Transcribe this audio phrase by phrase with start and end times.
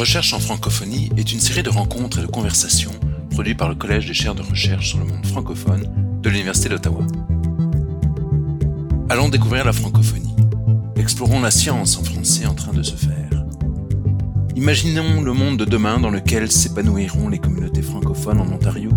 [0.00, 2.92] Recherche en francophonie est une série de rencontres et de conversations
[3.32, 5.92] produites par le Collège des chaires de recherche sur le monde francophone
[6.22, 7.06] de l'Université d'Ottawa.
[9.10, 10.34] Allons découvrir la francophonie.
[10.96, 13.44] Explorons la science en français en train de se faire.
[14.56, 18.92] Imaginons le monde de demain dans lequel s'épanouiront les communautés francophones en Ontario,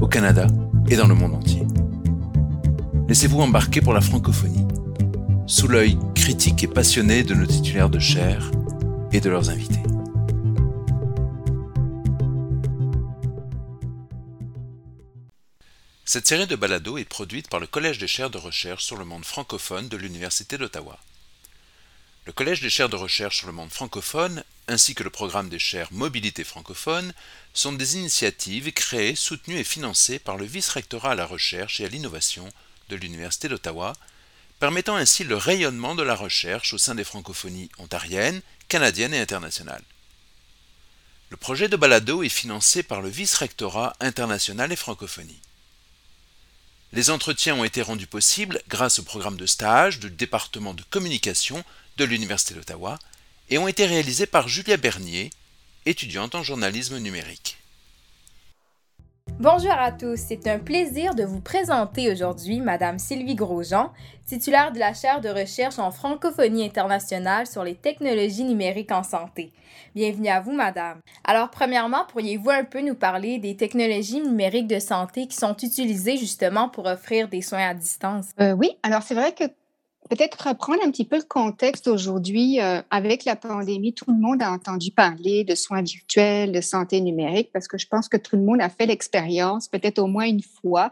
[0.00, 0.48] au Canada
[0.88, 1.62] et dans le monde entier.
[3.08, 4.66] Laissez-vous embarquer pour la francophonie,
[5.46, 8.50] sous l'œil critique et passionné de nos titulaires de chaire
[9.12, 9.78] et de leurs invités.
[16.12, 19.04] Cette série de balados est produite par le Collège des chaires de recherche sur le
[19.04, 20.98] monde francophone de l'Université d'Ottawa.
[22.24, 25.60] Le Collège des chaires de recherche sur le monde francophone, ainsi que le programme des
[25.60, 27.14] chaires Mobilité francophone,
[27.54, 31.88] sont des initiatives créées, soutenues et financées par le vice-rectorat à la recherche et à
[31.88, 32.48] l'innovation
[32.88, 33.92] de l'Université d'Ottawa,
[34.58, 39.84] permettant ainsi le rayonnement de la recherche au sein des francophonies ontariennes, canadiennes et internationales.
[41.28, 45.40] Le projet de balado est financé par le vice-rectorat international et francophonie.
[46.92, 51.62] Les entretiens ont été rendus possibles grâce au programme de stage du département de communication
[51.98, 52.98] de l'Université d'Ottawa
[53.48, 55.30] et ont été réalisés par Julia Bernier,
[55.86, 57.59] étudiante en journalisme numérique.
[59.40, 63.90] Bonjour à tous, c'est un plaisir de vous présenter aujourd'hui Madame Sylvie Grosjean,
[64.26, 69.54] titulaire de la chaire de recherche en francophonie internationale sur les technologies numériques en santé.
[69.94, 71.00] Bienvenue à vous, Madame.
[71.24, 76.18] Alors, premièrement, pourriez-vous un peu nous parler des technologies numériques de santé qui sont utilisées
[76.18, 78.26] justement pour offrir des soins à distance?
[78.42, 79.44] Euh, oui, alors c'est vrai que
[80.10, 82.60] peut-être reprendre un petit peu le contexte aujourd'hui.
[82.60, 87.00] Euh, avec la pandémie, tout le monde a entendu parler de soins virtuels, de santé
[87.00, 90.26] numérique, parce que je pense que tout le monde a fait l'expérience, peut-être au moins
[90.26, 90.90] une fois,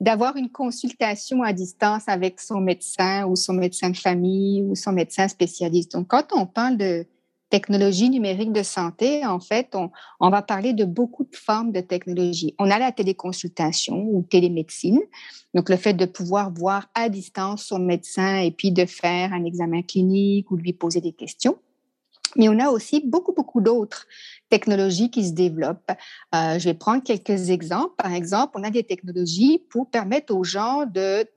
[0.00, 4.92] d'avoir une consultation à distance avec son médecin ou son médecin de famille ou son
[4.92, 5.92] médecin spécialiste.
[5.92, 7.06] Donc, quand on parle de
[7.50, 9.74] technologie numérique de santé, en fait,
[10.20, 12.54] on, va parler de beaucoup de formes de technologie.
[12.58, 15.00] On a la téléconsultation ou télémédecine,
[15.54, 19.44] donc le fait de pouvoir voir à distance son médecin et puis de faire un
[19.44, 21.56] examen clinique ou lui poser des questions.
[22.36, 24.06] Mais on a aussi beaucoup, beaucoup d'autres
[24.48, 25.92] technologies qui se développent.
[26.34, 27.94] Euh, je vais prendre quelques exemples.
[27.96, 30.84] Par exemple, on a des technologies pour permettre aux gens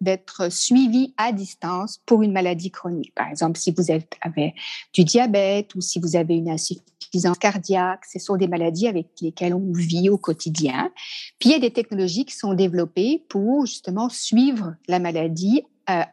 [0.01, 3.13] d'être suivis à distance pour une maladie chronique.
[3.15, 4.53] Par exemple, si vous avez
[4.93, 9.53] du diabète ou si vous avez une insuffisance cardiaque, ce sont des maladies avec lesquelles
[9.53, 10.91] on vit au quotidien.
[11.39, 15.63] Puis il y a des technologies qui sont développées pour justement suivre la maladie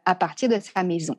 [0.04, 1.16] à partir de sa maison.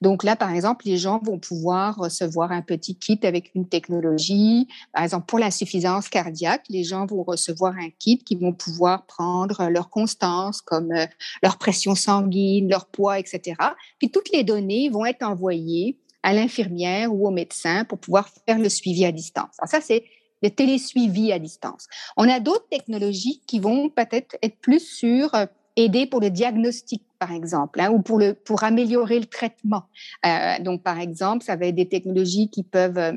[0.00, 4.66] Donc là, par exemple, les gens vont pouvoir recevoir un petit kit avec une technologie.
[4.92, 9.68] Par exemple, pour l'insuffisance cardiaque, les gens vont recevoir un kit qui vont pouvoir prendre
[9.68, 11.06] leur constance, comme euh,
[11.42, 13.56] leur pression sanguine, leur poids, etc.
[13.98, 18.58] Puis toutes les données vont être envoyées à l'infirmière ou au médecin pour pouvoir faire
[18.58, 19.54] le suivi à distance.
[19.58, 20.04] Alors ça, c'est
[20.42, 21.86] le télésuivi à distance.
[22.16, 25.44] On a d'autres technologies qui vont peut-être être plus sur euh,
[25.76, 29.84] aider pour le diagnostic, par exemple, hein, ou pour, le, pour améliorer le traitement.
[30.26, 33.12] Euh, donc, par exemple, ça va être des technologies qui peuvent euh,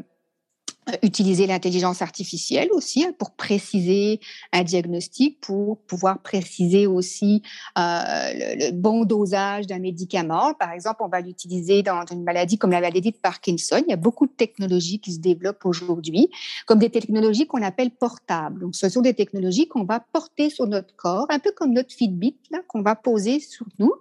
[1.02, 4.20] utiliser l'intelligence artificielle aussi hein, pour préciser
[4.52, 7.42] un diagnostic, pour pouvoir préciser aussi
[7.78, 10.54] euh, le, bon dosage d'un médicament.
[10.54, 13.82] Par exemple, on va l'utiliser dans une maladie comme la maladie de Parkinson.
[13.86, 16.30] Il y a beaucoup de technologies qui se développent aujourd'hui,
[16.66, 18.62] comme des technologies qu'on appelle portables.
[18.62, 21.94] Donc, ce sont des technologies qu'on va porter sur notre corps, un peu comme notre
[21.94, 23.94] Fitbit qu'on va poser sur nous,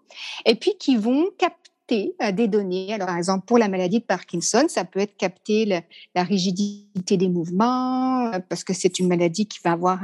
[0.45, 2.93] et puis qui vont capter euh, des données.
[2.93, 5.83] Alors, par exemple, pour la maladie de Parkinson, ça peut être capter
[6.15, 10.01] la rigidité des mouvements, euh, parce que c'est une maladie qui va avoir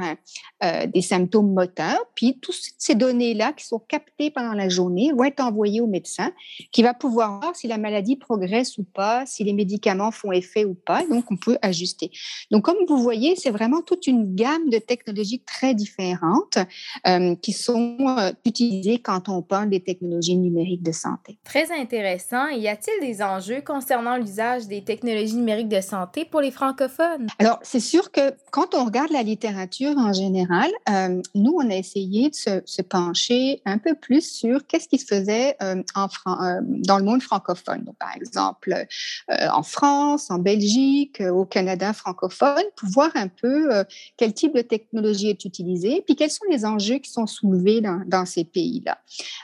[0.63, 1.99] euh, des symptômes moteurs.
[2.15, 6.31] Puis, toutes ces données-là qui sont captées pendant la journée vont être envoyées au médecin,
[6.71, 10.65] qui va pouvoir voir si la maladie progresse ou pas, si les médicaments font effet
[10.65, 11.05] ou pas.
[11.07, 12.11] Donc, on peut ajuster.
[12.51, 16.57] Donc, comme vous voyez, c'est vraiment toute une gamme de technologies très différentes
[17.41, 17.97] qui sont
[18.45, 21.37] utilisées quand on parle des technologies numériques de santé.
[21.43, 22.47] Très intéressant.
[22.49, 27.27] Y a-t-il des enjeux concernant l'usage des technologies numériques de santé pour les francophones?
[27.39, 31.75] Alors, c'est sûr que quand on regarde la littérature en général, euh, nous, on a
[31.75, 36.97] essayé de se, pencher un peu plus sur qu'est-ce qui se faisait euh, euh, dans
[36.97, 37.83] le monde francophone.
[37.83, 38.73] Donc, par exemple,
[39.29, 43.69] en France, en Belgique, au Canada francophone, pour voir un peu
[44.17, 48.01] quel type de technologie est utilisée, puis quels sont les enjeux qui sont soulevés dans,
[48.07, 48.97] dans ces pays-là.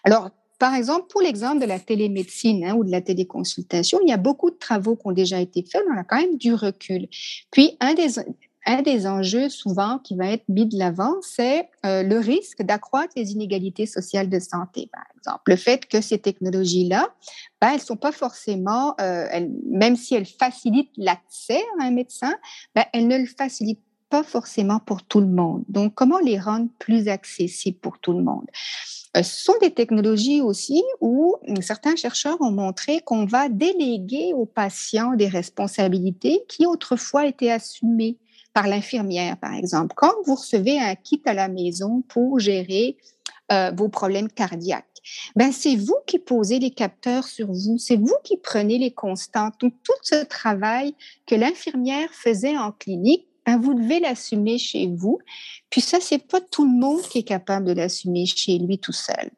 [0.04, 4.14] Alors, par exemple, pour l'exemple de la télémédecine hein, ou de la téléconsultation, il y
[4.14, 7.08] a beaucoup de travaux qui ont déjà été faits, on a quand même du recul.
[7.52, 8.20] Puis, un des,
[8.66, 13.14] un des enjeux souvent qui va être mis de l'avant, c'est euh, le risque d'accroître
[13.16, 15.44] les inégalités sociales de santé, par exemple.
[15.48, 17.14] Le fait que ces technologies-là,
[17.62, 19.28] ben, elles ne sont pas forcément, euh,
[19.70, 22.34] même si elles facilitent l'accès à un médecin,
[22.74, 25.64] ben, elles ne le facilitent pas forcément pour tout le monde.
[25.68, 28.46] Donc, comment les rendre plus accessibles pour tout le monde?
[29.16, 34.46] Euh, ce sont des technologies aussi où certains chercheurs ont montré qu'on va déléguer aux
[34.46, 38.18] patients des responsabilités qui autrefois étaient assumées
[38.54, 39.94] par l'infirmière, par exemple.
[39.96, 42.98] Quand vous recevez un kit à la maison pour gérer
[43.52, 44.86] euh, vos problèmes cardiaques,
[45.36, 49.56] ben c'est vous qui posez les capteurs sur vous, c'est vous qui prenez les constantes.
[49.60, 50.96] tout ce travail
[51.28, 55.20] que l'infirmière faisait en clinique, vous devez l'assumer chez vous.
[55.70, 58.92] Puis ça, c'est pas tout le monde qui est capable de l'assumer chez lui tout
[58.92, 59.32] seul.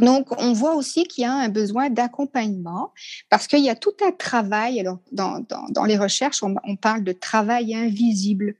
[0.00, 2.92] Donc, on voit aussi qu'il y a un besoin d'accompagnement
[3.28, 4.80] parce qu'il y a tout un travail.
[4.80, 8.54] Alors, dans, dans, les recherches, on, parle de travail invisible,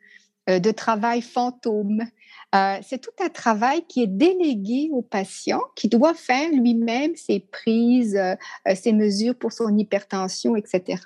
[0.49, 2.05] euh, de travail fantôme.
[2.55, 7.41] Euh, c'est tout un travail qui est délégué au patient, qui doit faire lui-même ses
[7.41, 8.35] prises, euh,
[8.75, 11.03] ses mesures pour son hypertension, etc.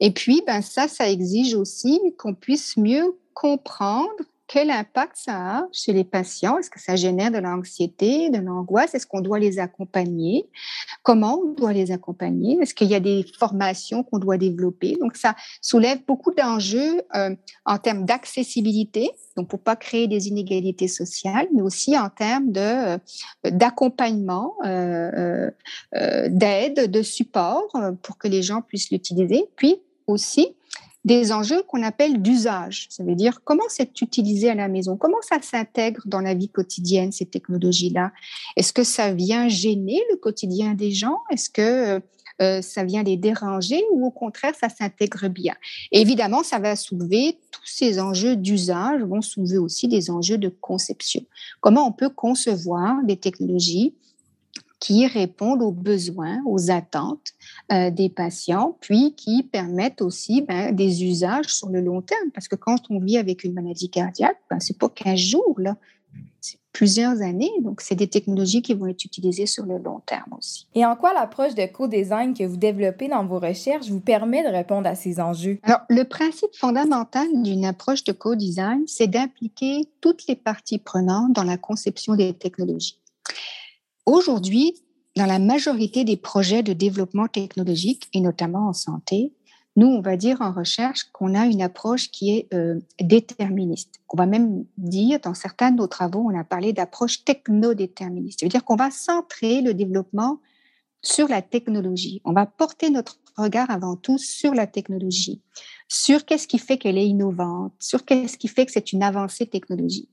[0.00, 4.12] Et puis, ben ça, ça exige aussi qu'on puisse mieux comprendre
[4.46, 6.58] quel impact ça a chez les patients?
[6.58, 8.94] Est-ce que ça génère de l'anxiété, de l'angoisse?
[8.94, 10.48] Est-ce qu'on doit les accompagner?
[11.02, 12.58] Comment on doit les accompagner?
[12.60, 14.96] Est-ce qu'il y a des formations qu'on doit développer?
[15.00, 17.34] Donc, ça soulève beaucoup d'enjeux euh,
[17.64, 22.98] en termes d'accessibilité, donc pour pas créer des inégalités sociales, mais aussi en termes euh,
[23.44, 25.50] d'accompagnement, euh,
[26.28, 27.68] d'aide, de support
[28.02, 29.44] pour que les gens puissent l'utiliser.
[29.56, 30.54] Puis aussi
[31.04, 32.86] des enjeux qu'on appelle d'usage.
[32.90, 36.48] Ça veut dire comment c'est utilisé à la maison, comment ça s'intègre dans la vie
[36.48, 38.12] quotidienne, ces technologies-là.
[38.56, 41.18] Est-ce que ça vient gêner le quotidien des gens?
[41.30, 42.00] Est-ce que
[42.40, 45.54] euh, ça vient les déranger ou au contraire, ça s'intègre bien?
[45.90, 51.24] Évidemment, ça va soulever tous ces enjeux d'usage, vont soulever aussi des enjeux de conception.
[51.60, 53.94] Comment on peut concevoir des technologies
[54.82, 57.34] qui répondent aux besoins, aux attentes
[57.70, 62.32] euh, des patients, puis qui permettent aussi ben, des usages sur le long terme.
[62.34, 65.54] Parce que quand on vit avec une maladie cardiaque, ben, ce n'est pas 15 jours,
[65.58, 65.76] là.
[66.40, 67.52] c'est plusieurs années.
[67.60, 70.66] Donc, c'est des technologies qui vont être utilisées sur le long terme aussi.
[70.74, 74.48] Et en quoi l'approche de co-design que vous développez dans vos recherches vous permet de
[74.48, 75.60] répondre à ces enjeux?
[75.62, 81.44] Alors, le principe fondamental d'une approche de co-design, c'est d'impliquer toutes les parties prenantes dans
[81.44, 82.98] la conception des technologies.
[84.06, 84.74] Aujourd'hui,
[85.16, 89.32] dans la majorité des projets de développement technologique, et notamment en santé,
[89.76, 94.00] nous, on va dire en recherche qu'on a une approche qui est euh, déterministe.
[94.10, 98.40] On va même dire, dans certains de nos travaux, on a parlé d'approche techno-déterministe.
[98.40, 100.40] Ça veut dire qu'on va centrer le développement
[101.00, 102.20] sur la technologie.
[102.24, 105.40] On va porter notre regard avant tout sur la technologie,
[105.88, 109.46] sur qu'est-ce qui fait qu'elle est innovante, sur qu'est-ce qui fait que c'est une avancée
[109.46, 110.08] technologique.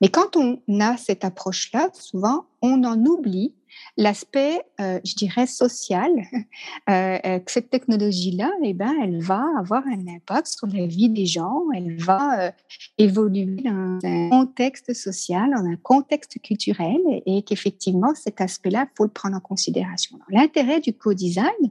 [0.00, 3.54] Mais quand on a cette approche-là, souvent, on en oublie
[3.96, 6.10] l'aspect, euh, je dirais, social,
[6.90, 11.08] euh, euh, que cette technologie-là, eh ben, elle va avoir un impact sur la vie
[11.08, 12.52] des gens, elle va
[12.98, 19.04] évoluer dans un contexte social, dans un contexte culturel, et qu'effectivement, cet aspect-là, il faut
[19.04, 20.18] le prendre en considération.
[20.28, 21.70] L'intérêt du co-design,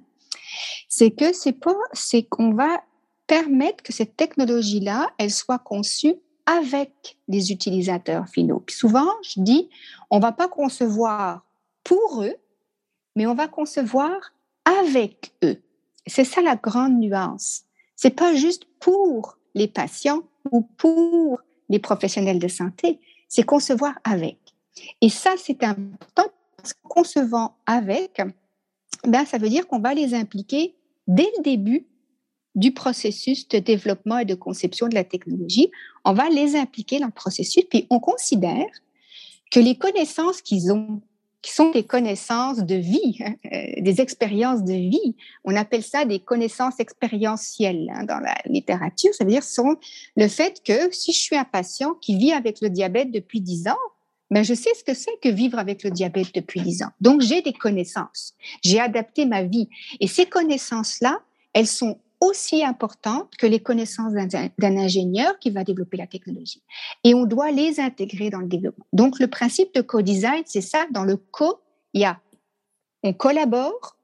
[0.88, 2.82] c'est que c'est pas, c'est qu'on va
[3.28, 6.16] permettre que cette technologie-là, elle soit conçue
[6.46, 8.64] avec les utilisateurs finaux.
[8.70, 9.70] Souvent, je dis,
[10.10, 11.46] on va pas concevoir
[11.84, 12.36] pour eux,
[13.16, 14.16] mais on va concevoir
[14.66, 15.62] avec eux.
[16.08, 17.64] C'est ça la grande nuance.
[17.96, 21.40] C'est pas juste pour les patients ou pour
[21.70, 24.40] les professionnels de santé, c'est concevoir avec.
[25.02, 26.26] Et ça, c'est important
[26.58, 28.22] parce que concevant avec,
[29.06, 30.76] ben, ça veut dire qu'on va les impliquer
[31.08, 31.86] dès le début
[32.56, 35.72] du processus de développement et de conception de la technologie.
[36.04, 38.68] On va les impliquer dans le processus, puis on considère
[39.52, 41.02] que les connaissances qu'ils ont,
[41.42, 46.06] qui sont des connaissances de vie, hein, euh, des expériences de vie, on appelle ça
[46.06, 49.78] des connaissances expérientielles hein, dans la littérature, ça veut dire sont
[50.18, 53.70] le fait que si je suis un patient qui vit avec le diabète depuis 10
[53.70, 53.78] ans,
[54.32, 56.92] ben je sais ce que c'est que vivre avec le diabète depuis 10 ans.
[57.02, 58.36] Donc, j'ai des connaissances.
[58.64, 59.70] J'ai adapté ma vie.
[60.00, 61.20] Et ces connaissances-là,
[61.54, 66.62] elles sont aussi importantes que les connaissances d'un ingénieur qui va développer la technologie.
[67.04, 68.86] Et on doit les intégrer dans le développement.
[68.94, 70.86] Donc, le principe de co-design, c'est ça.
[70.92, 71.60] Dans le co,
[71.94, 72.20] il y a,
[73.04, 73.96] on collabore,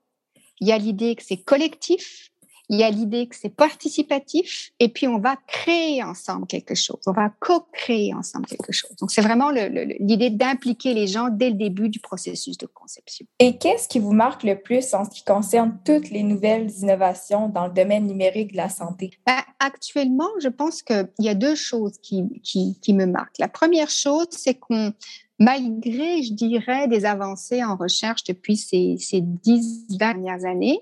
[0.62, 2.32] il y a l'idée que c'est collectif,
[2.70, 7.00] il y a l'idée que c'est participatif et puis on va créer ensemble quelque chose,
[7.06, 8.96] on va co-créer ensemble quelque chose.
[9.00, 13.26] Donc c'est vraiment l'idée d'impliquer les gens dès le début du processus de conception.
[13.40, 17.50] Et qu'est-ce qui vous marque le plus en ce qui concerne toutes les nouvelles innovations
[17.50, 19.12] dans le domaine numérique de la santé?
[19.26, 23.38] Ben, actuellement, je pense qu'il y a deux choses qui, qui, qui me marquent.
[23.40, 24.94] La première chose, c'est qu'on
[25.40, 30.80] malgré, je dirais, des avancées en recherche depuis ces, dix dernières années,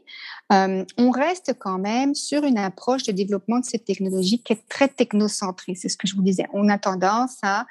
[0.52, 4.68] euh, on reste quand même sur une approche de développement de cette technologie qui est
[4.70, 5.76] très technocentrée.
[5.76, 6.46] C'est ce que je vous disais.
[6.54, 7.66] On a tendance à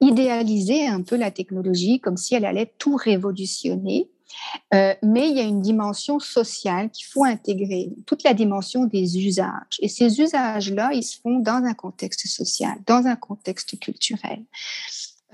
[0.00, 4.10] idéaliser un peu la technologie comme si elle allait tout révolutionner.
[4.74, 9.18] Euh, mais il y a une dimension sociale qu'il faut intégrer, toute la dimension des
[9.18, 9.78] usages.
[9.80, 14.42] Et ces usages-là, ils se font dans un contexte social, dans un contexte culturel.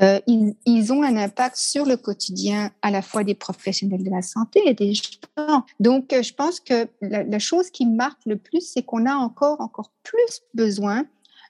[0.01, 4.23] Euh, ils, ont un impact sur le quotidien à la fois des professionnels de la
[4.23, 5.65] santé et des gens.
[5.81, 9.61] Donc, euh, je pense que la, chose qui marque le plus, c'est qu'on a encore,
[9.61, 11.05] encore plus besoin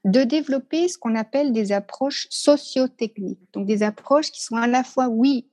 [0.05, 3.39] de développer ce qu'on appelle des approches socio-techniques.
[3.53, 5.47] Donc, des approches qui sont à la fois, oui,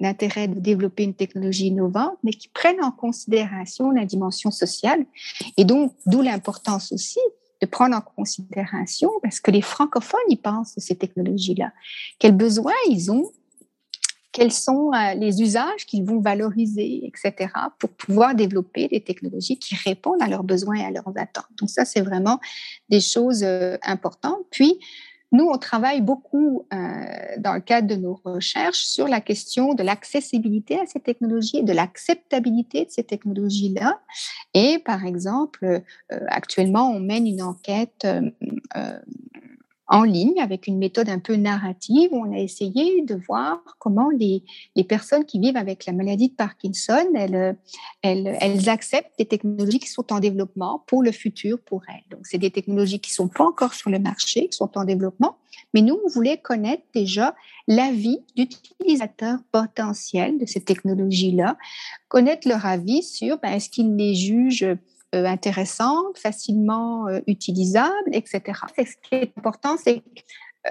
[0.00, 5.06] l'intérêt de développer une technologie innovante, mais qui prennent en considération la dimension sociale.
[5.56, 7.20] Et donc, d'où l'importance aussi
[7.62, 11.72] de prendre en considération, parce que les francophones, ils pensent de ces technologies-là.
[12.18, 13.30] Quels besoins ils ont,
[14.32, 19.76] quels sont euh, les usages qu'ils vont valoriser, etc., pour pouvoir développer des technologies qui
[19.76, 21.46] répondent à leurs besoins et à leurs attentes?
[21.60, 22.40] Donc ça, c'est vraiment
[22.88, 24.44] des choses euh, importantes.
[24.50, 24.80] Puis,
[25.32, 26.76] nous, on travaille beaucoup euh,
[27.38, 31.72] dans le cadre de nos recherches sur la question de l'accessibilité à ces technologies, de
[31.72, 33.98] l'acceptabilité de ces technologies-là.
[34.52, 38.30] Et par exemple, euh, actuellement, on mène une enquête euh,
[39.88, 44.44] en ligne avec une méthode un peu narrative on a essayé de voir comment les,
[44.88, 47.56] personnes qui vivent avec la maladie de Parkinson, elles,
[48.02, 52.02] elles, elles, acceptent des technologies qui sont en développement pour le futur pour elles.
[52.10, 55.36] Donc, c'est des technologies qui sont pas encore sur le marché, qui sont en développement,
[55.74, 57.34] mais nous, on voulait connaître déjà
[57.68, 61.56] l'avis d'utilisateurs potentiels de ces technologies-là,
[62.08, 64.76] connaître leur avis sur ben, est-ce qu'ils les jugent
[65.14, 68.40] euh, intéressantes, facilement euh, utilisables, etc.
[68.78, 70.02] ce qui est important, c'est
[70.66, 70.70] euh,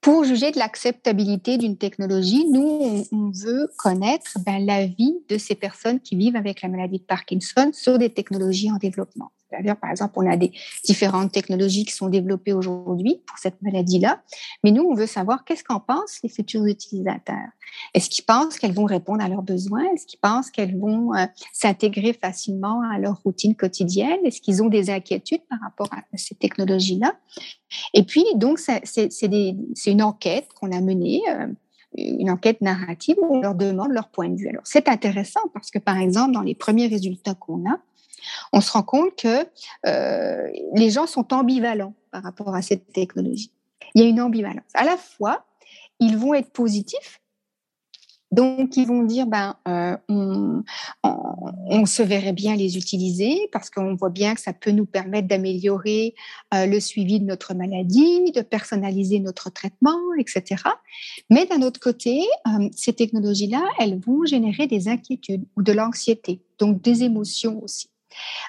[0.00, 6.00] pour juger de l'acceptabilité d'une technologie, nous, on, veut connaître ben, l'avis de ces personnes
[6.00, 9.32] qui vivent avec la maladie de Parkinson sur des technologies en développement.
[9.48, 10.52] C'est-à-dire, par exemple, on a des
[10.84, 14.20] différentes technologies qui sont développées aujourd'hui pour cette maladie-là,
[14.62, 17.48] mais nous, on veut savoir qu'est-ce qu'en pensent les futurs utilisateurs.
[17.94, 19.84] Est-ce qu'ils pensent qu'elles vont répondre à leurs besoins?
[19.94, 24.18] Est-ce qu'ils pensent qu'elles vont euh, s'intégrer facilement à leur routine quotidienne?
[24.24, 27.14] Est-ce qu'ils ont des inquiétudes par rapport à ces technologies-là?
[27.94, 31.22] Et puis, donc, c'est une enquête qu'on a menée.
[31.30, 31.46] Euh,
[31.96, 34.48] une enquête narrative où on leur demande leur point de vue.
[34.48, 37.78] Alors, c'est intéressant parce que, par exemple, dans les premiers résultats qu'on a,
[38.52, 39.46] on se rend compte que
[39.86, 43.52] euh, les gens sont ambivalents par rapport à cette technologie.
[43.94, 44.70] Il y a une ambivalence.
[44.74, 45.44] À la fois,
[46.00, 47.20] ils vont être positifs,
[48.30, 54.10] donc ils vont dire ben euh, on, se verrait bien les utiliser parce qu'on voit
[54.10, 56.14] bien que ça peut nous permettre d'améliorer
[56.52, 60.62] euh, le suivi de notre maladie, de personnaliser notre traitement, etc.
[61.30, 62.20] Mais d'un autre côté,
[62.72, 67.88] ces technologies-là, elles vont générer des inquiétudes ou de l'anxiété, donc des émotions aussi.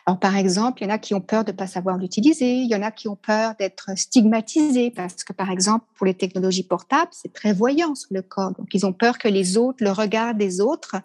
[0.06, 2.60] Alors, par exemple, il y en a qui ont peur de ne pas savoir l'utiliser,
[2.60, 6.14] il y en a qui ont peur d'être stigmatisés parce que, par exemple, pour les
[6.14, 8.52] technologies portables, c'est très voyant sur le corps.
[8.54, 10.96] Donc, ils ont peur que les autres, le regard des autres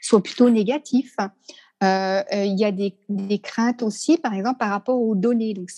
[0.00, 1.14] soit plutôt négatif.
[1.82, 2.94] Euh, euh, il y a des,
[3.38, 5.54] craintes aussi, par exemple, par rapport aux données.
[5.54, 5.70] Donc,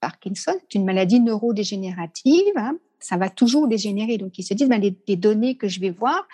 [0.00, 2.52] Parkinson, c'est une maladie neurodégénérative.
[2.56, 4.18] Hein ça va toujours dégénérer.
[4.18, 6.26] Donc, ils se disent, ben, les, données que je vais voir,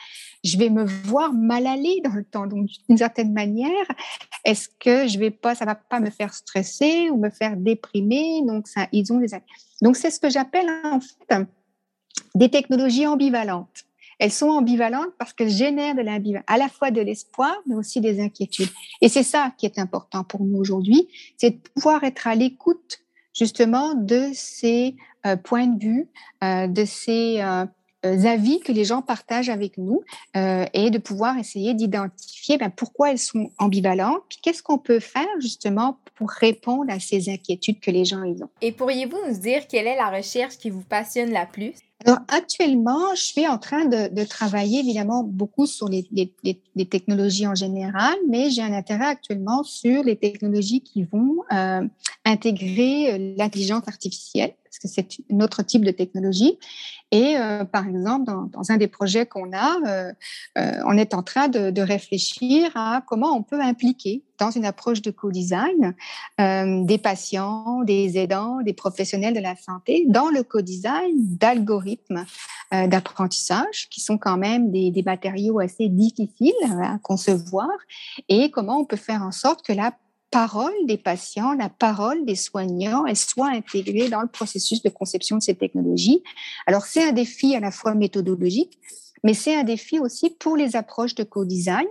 [0.45, 2.47] je vais me voir mal aller dans le temps.
[2.47, 3.87] Donc, d'une certaine manière,
[4.45, 8.43] est-ce que je vais pas, ça va pas me faire stresser ou me faire déprimer?
[8.47, 9.29] Donc, ils ont des.
[9.83, 11.47] Donc, c'est ce que j'appelle en fait
[12.35, 13.85] des technologies ambivalentes.
[14.19, 15.97] Elles sont ambivalentes parce qu'elles génèrent
[16.47, 18.71] à la fois de l'espoir, mais aussi des inquiétudes.
[19.03, 23.06] Et c'est ça qui est important pour nous aujourd'hui, c'est de pouvoir être à l'écoute
[23.37, 26.09] justement de ces euh, points de vue,
[26.43, 27.67] euh, de ces euh,
[28.03, 30.01] avis que les gens partagent avec nous
[30.35, 35.27] et de pouvoir essayer d'identifier ben, pourquoi elles sont ambivalentes, puis qu'est-ce qu'on peut faire
[35.41, 38.49] justement pour répondre à ces inquiétudes que les gens ont.
[38.63, 41.73] Et pourriez-vous nous dire quelle est la recherche qui vous passionne la plus?
[42.07, 46.05] Alors, actuellement, je suis en train de, travailler évidemment beaucoup sur les,
[46.89, 51.39] technologies en général, mais j'ai un intérêt actuellement sur les technologies qui vont
[52.25, 56.59] intégrer l'intelligence artificielle parce que c'est un autre type de technologie.
[57.13, 60.13] Et euh, par exemple, dans, un des projets qu'on a, euh,
[60.59, 65.03] euh, on est en train de, réfléchir à comment on peut impliquer dans une approche
[65.03, 65.95] de co-design
[66.39, 72.25] des patients, des aidants, des professionnels de la santé dans le co-design d'algorithmes
[72.73, 76.53] d'apprentissage qui sont quand même des, des matériaux assez difficiles
[76.83, 77.69] à concevoir
[78.29, 79.93] et comment on peut faire en sorte que la
[80.31, 85.37] parole des patients, la parole des soignants, elle soit intégrée dans le processus de conception
[85.37, 86.23] de ces technologies.
[86.67, 88.79] Alors, c'est un défi à la fois méthodologique,
[89.25, 91.87] mais c'est un défi aussi pour les approches de co-design,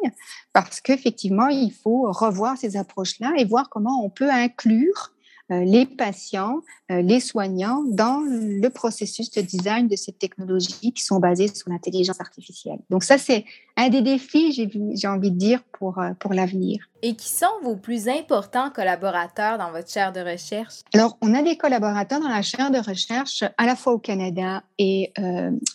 [0.54, 5.12] parce qu'effectivement, il faut revoir ces approches-là et voir comment on peut inclure
[5.52, 11.04] euh, les patients, euh, les soignants dans le processus de design de ces technologies qui
[11.04, 12.80] sont basées sur l'intelligence artificielle.
[12.90, 13.46] Donc ça, c'est
[13.78, 14.52] un des défis,
[14.96, 16.90] j'ai envie de dire, pour, euh, pour l'avenir.
[17.08, 20.78] Et qui sont vos plus importants collaborateurs dans votre chaire de recherche?
[20.92, 24.64] Alors, on a des collaborateurs dans la chaire de recherche à la fois au Canada
[24.80, 25.14] et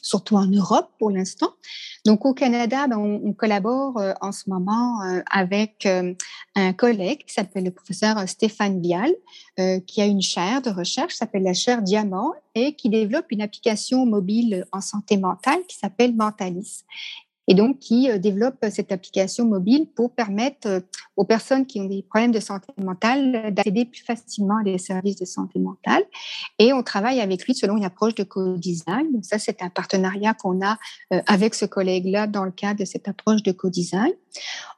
[0.03, 1.53] surtout en Europe pour l'instant.
[2.05, 4.99] Donc, au Canada, ben, on, collabore en ce moment
[5.31, 5.87] avec
[6.57, 9.13] un collègue qui s'appelle le professeur Stéphane Vial,
[9.87, 13.43] qui a une chaire de recherche, qui s'appelle la chaire Diamant, et qui développe une
[13.43, 16.83] application mobile en santé mentale qui s'appelle Mentalis
[17.51, 20.81] et donc qui euh, développe cette application mobile pour permettre euh,
[21.17, 25.17] aux personnes qui ont des problèmes de santé mentale d'accéder plus facilement à des services
[25.17, 26.05] de santé mentale.
[26.61, 29.13] Et on travaille avec lui selon une approche de co-design.
[29.13, 30.79] Donc ça, c'est un partenariat qu'on a
[31.13, 34.13] euh, avec ce collègue-là dans le cadre de cette approche de co-design.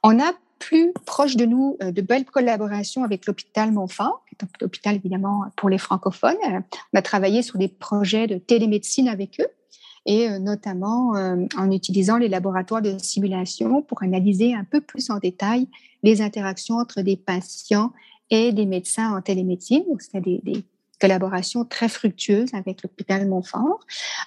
[0.01, 4.65] On a plus proche de nous de belles collaborations avec l'hôpital Montfort, qui est un
[4.65, 6.37] hôpital évidemment pour les francophones.
[6.93, 9.47] On a travaillé sur des projets de télémédecine avec eux
[10.05, 15.09] et euh, notamment euh, en utilisant les laboratoires de simulation pour analyser un peu plus
[15.09, 15.67] en détail
[16.03, 17.93] les interactions entre des patients
[18.29, 19.83] et des médecins en télémédecine.
[19.87, 20.63] Donc, c'était des, des,
[21.01, 23.79] collaborations très fructueuses avec l'hôpital Montfort.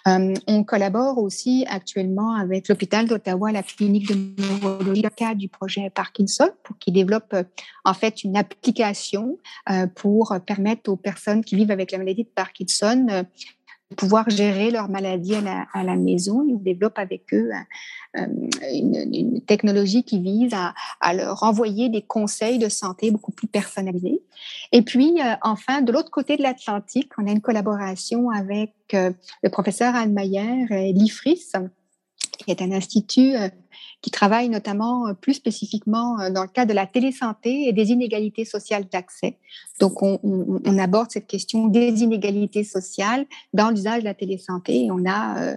[0.09, 5.49] Euh, on collabore aussi actuellement avec l'hôpital d'Ottawa, la clinique de neurologie, le cas du
[5.49, 7.35] projet Parkinson, pour qu'ils développe
[7.87, 9.39] en fait une application
[9.95, 13.25] pour permettre aux personnes qui vivent avec la maladie de Parkinson
[13.95, 16.45] pouvoir gérer leur maladie à la, maison.
[16.49, 17.51] Ils développent avec eux
[18.17, 18.27] euh,
[18.73, 24.21] une, une, technologie qui vise à, leur envoyer des conseils de santé beaucoup plus personnalisés.
[24.73, 29.13] Et puis, euh, enfin, de l'autre côté de l'Atlantique, on a une collaboration avec euh,
[29.43, 31.53] le professeur Anne Mayer et l'IFRIS,
[32.47, 33.35] qui est un institut
[34.03, 37.91] qui travaille notamment euh, plus spécifiquement euh, dans le cadre de la télésanté et des
[37.91, 39.39] inégalités sociales d'accès.
[39.81, 44.89] Donc, on, aborde cette question des inégalités sociales dans l'usage de la télésanté.
[44.91, 45.57] On a, euh,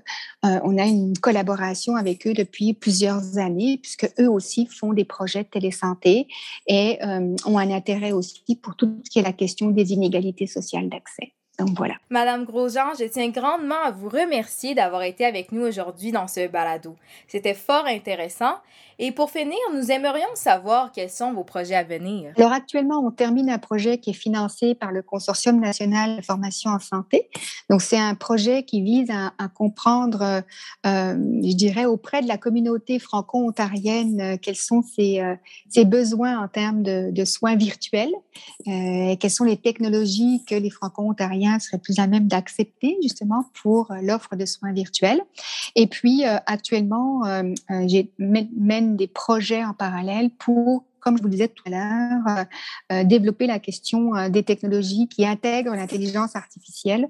[0.63, 5.44] on a une collaboration avec eux depuis plusieurs années, puisque eux aussi font des projets
[5.44, 6.28] de télésanté
[6.68, 7.00] et
[7.46, 11.34] ont un intérêt aussi pour tout ce qui est la question des inégalités sociales d'accès.
[11.60, 11.95] Donc voilà.
[12.10, 16.48] Madame Grosjean, je tiens grandement à vous remercier d'avoir été avec nous aujourd'hui dans ce
[16.48, 16.95] balado.
[17.28, 18.56] C'était fort intéressant
[19.02, 22.34] et pour finir, nous aimerions savoir quels sont vos projets à venir.
[22.36, 26.72] Alors actuellement, on termine un projet qui est financé par le Consortium national de formation
[26.72, 27.30] en santé.
[27.69, 30.43] Donc c'est un projet qui vise à, comprendre,
[30.86, 35.36] euh, je dirais, auprès de la communauté franco-ontarienne, euh, quels sont ses, euh,
[35.69, 38.12] ses, besoins en termes de, de soins virtuels,
[38.65, 44.36] quelles sont les technologies que les franco-ontariens seraient plus à même d'accepter justement pour l'offre
[44.36, 45.22] de soins virtuels.
[45.76, 47.22] Et puis actuellement,
[47.88, 52.22] j'ai mène des projets en parallèle pour comme je vous le disais tout à l'heure,
[52.28, 52.44] euh,
[52.92, 57.10] euh, développer la question euh, des technologies qui intègrent l'intelligence artificielle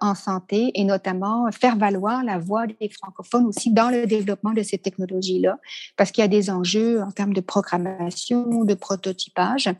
[0.00, 4.62] en santé et notamment faire valoir la voix des francophones aussi dans le développement de
[4.62, 5.56] ces technologies-là,
[5.96, 9.70] parce qu'il y a des enjeux en termes de programmation, de prototypage.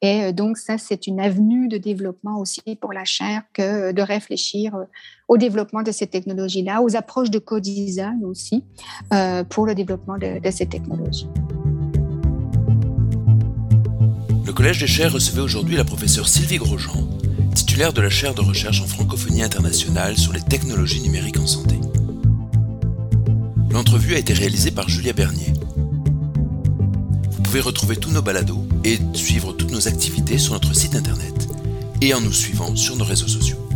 [0.00, 4.76] Et donc, ça, c'est une avenue de développement aussi pour la chaire que de réfléchir
[5.26, 8.64] au développement de ces technologies-là, aux approches de co-design aussi
[9.48, 11.28] pour le développement de, de ces technologies.
[14.58, 17.08] Collège des chaires recevait aujourd'hui la professeure Sylvie Grosjean,
[17.54, 21.76] titulaire de la chaire de recherche en francophonie internationale sur les technologies numériques en santé.
[23.70, 25.52] L'entrevue a été réalisée par Julia Bernier.
[25.76, 31.48] Vous pouvez retrouver tous nos balados et suivre toutes nos activités sur notre site internet
[32.00, 33.67] et en nous suivant sur nos réseaux sociaux.